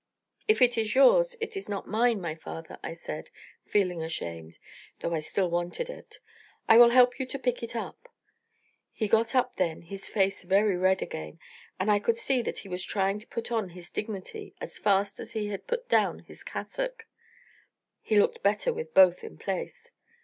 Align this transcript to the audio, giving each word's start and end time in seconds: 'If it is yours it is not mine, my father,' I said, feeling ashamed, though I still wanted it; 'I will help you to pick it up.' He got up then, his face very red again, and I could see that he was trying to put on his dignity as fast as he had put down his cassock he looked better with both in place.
'If 0.47 0.63
it 0.63 0.79
is 0.79 0.95
yours 0.95 1.35
it 1.39 1.55
is 1.55 1.69
not 1.69 1.87
mine, 1.87 2.19
my 2.19 2.33
father,' 2.33 2.79
I 2.83 2.93
said, 2.93 3.29
feeling 3.67 4.01
ashamed, 4.01 4.57
though 5.01 5.13
I 5.13 5.19
still 5.19 5.47
wanted 5.47 5.91
it; 5.91 6.17
'I 6.67 6.77
will 6.79 6.89
help 6.89 7.19
you 7.19 7.27
to 7.27 7.37
pick 7.37 7.61
it 7.61 7.75
up.' 7.75 8.09
He 8.91 9.07
got 9.07 9.35
up 9.35 9.57
then, 9.57 9.83
his 9.83 10.09
face 10.09 10.41
very 10.41 10.75
red 10.75 11.03
again, 11.03 11.37
and 11.79 11.91
I 11.91 11.99
could 11.99 12.17
see 12.17 12.41
that 12.41 12.57
he 12.65 12.67
was 12.67 12.83
trying 12.83 13.19
to 13.19 13.27
put 13.27 13.51
on 13.51 13.69
his 13.77 13.91
dignity 13.91 14.55
as 14.59 14.79
fast 14.79 15.19
as 15.19 15.33
he 15.33 15.49
had 15.49 15.67
put 15.67 15.87
down 15.87 16.21
his 16.21 16.43
cassock 16.43 17.05
he 18.01 18.17
looked 18.17 18.41
better 18.41 18.73
with 18.73 18.95
both 18.95 19.23
in 19.23 19.37
place. 19.37 19.91